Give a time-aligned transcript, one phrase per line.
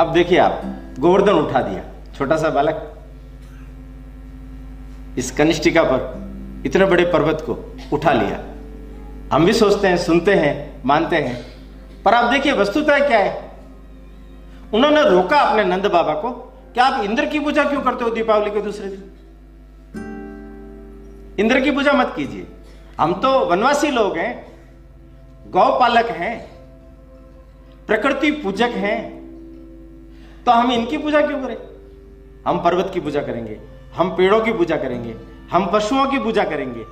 [0.00, 0.62] अब देखिए आप,
[0.98, 2.98] गोवर्धन उठा दिया, छोटा सा बालक।
[5.18, 6.30] इस कनिष्ठिका पर,
[6.66, 8.36] इतने बड़े पर्वत को उठा लिया।
[9.36, 11.46] हम भी सोचते हैं, सुनते हैं, मानते हैं।
[12.02, 13.50] पर आप देखिए, वस्तुतः क्या है?
[14.74, 16.30] उन्होंने रोका अपने नंद बाबा को,
[16.74, 19.04] क्या आप इंद्र की पूजा क्यों करते हो दीपावली के दूसरे दिन?
[21.38, 22.46] इंद्र की पूजा मत कीजिए।
[23.00, 24.46] हम तो वनवासी लोग हैं,
[25.50, 26.48] गौ पालक हैं,
[27.86, 29.19] प्रकृति पूजक हैं
[30.46, 31.56] तो हम इनकी पूजा क्यों करें?
[32.46, 33.60] हम पर्वत की पूजा करेंगे,
[33.94, 35.14] हम पेड़ों की पूजा करेंगे,
[35.52, 36.84] हम पशुओं की पूजा करेंगे।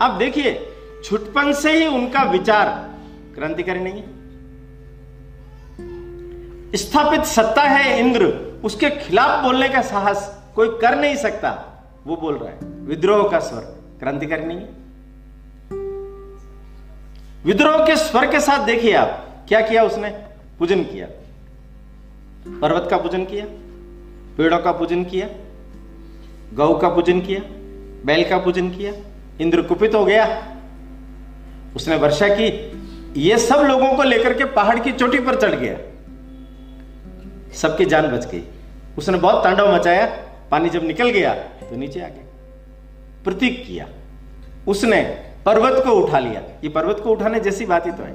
[0.00, 0.70] अब देखिए,
[1.04, 2.68] छुटपन से ही उनका विचार
[3.34, 4.14] क्रांतिकारी नहीं है।
[6.76, 8.26] स्थापित सत्ता है इंद्र,
[8.64, 11.50] उसके खिलाफ बोलने का साहस कोई कर नहीं सकता,
[12.06, 13.60] वो बोल रहा है। विद्रोह का स्वर
[13.98, 14.84] क्रांतिकारी नहीं है।
[17.46, 20.10] विद्रोह के स्वर के साथ देखिए आप, क्या किया उसने?
[20.58, 21.08] पूजन किया।
[22.48, 23.44] पर्वत का पूजन किया,
[24.36, 25.28] पेड़ों का पूजन किया,
[26.54, 27.40] गौ का पूजन किया,
[28.06, 28.92] बैल का पूजन किया,
[29.40, 30.56] इंद्र कुपित हो गया।
[31.76, 32.72] उसने वर्षा की,
[33.16, 35.78] ये सब लोगों को लेकर के पहाड़ की चोटी पर चढ़ गया।
[37.54, 38.42] सबकी जान बच गई।
[38.98, 40.06] उसने बहुत तांडव मचाया,
[40.50, 42.24] पानी जब निकल गया तो नीचे आ गया।
[43.24, 43.88] प्रतीक किया।
[44.68, 45.00] उसने
[45.46, 48.14] पर्वत को उठा लिया। ये पर्वत को उठाने जैसी बात ही तो है।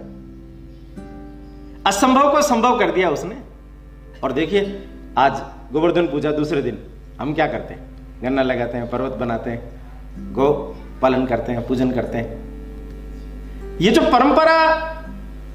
[1.83, 3.48] असंभव को संभव कर दिया उसने।
[4.23, 6.77] और देखिए, आज गोवर्धन पूजा दूसरे दिन।
[7.21, 7.81] हम क्या करते हैं?
[8.21, 9.71] गन्ना लगाते हैं, पर्वत बनाते हैं,
[10.33, 12.49] गो पालन करते हैं, पूजन करते हैं।
[13.81, 14.75] ये जो परंपरा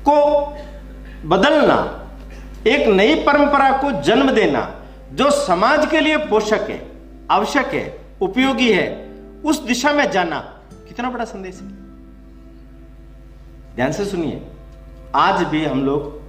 [0.08, 0.46] को
[1.28, 2.08] बदलना,
[2.66, 6.90] एक नई परंपरा को जन्म देना, जो समाज के लिए पोषक है,
[7.30, 9.10] आवश्यक है, उपयोगी है,
[9.44, 10.38] उस दिशा में जाना,
[10.88, 11.68] कितना बड़ा संदेश है।
[13.74, 14.42] ध्यान से सुनिए,
[15.14, 16.22] आज भी हम लोग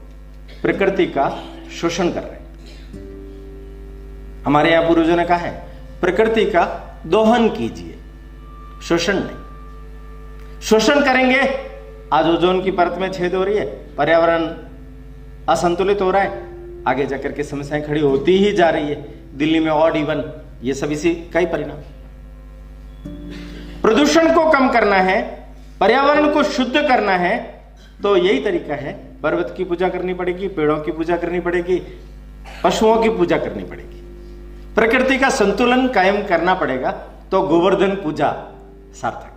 [0.61, 2.45] प्रकृति का शोषण कर रहे हैं।
[4.43, 5.63] हमारे यहाँ पूर्वजों ने कहा है,
[6.01, 7.97] प्रकृति का दोहन कीजिए।
[8.83, 9.45] शोषण नहीं।
[10.61, 11.59] शोषण करेंगे,
[12.13, 14.57] आज ओजोन की परत में छेद हो रही है, पर्यावरण
[15.49, 16.55] असंतुलित हो रहा है,
[16.87, 19.07] आगे जाकर के समस्याएँ खड़ी होती ही जा रही है।
[19.37, 21.77] दिल्ली में ऑड इवन, ये सब इसी का ही परिणाम।
[23.81, 27.54] प्रदूषण को कम करना है, पर्यावरण को शुद्ध करना है
[28.03, 31.81] तो यही तरीका है। पर्वत की पूजा करनी पड़ेगी, पेड़ों की पूजा करनी पड़ेगी,
[32.63, 34.01] पशुओं की पूजा करनी पड़ेगी।
[34.75, 36.91] प्रकृति का संतुलन कायम करना पड़ेगा
[37.31, 38.31] तो गोवर्धन पूजा
[38.95, 39.34] सार्थक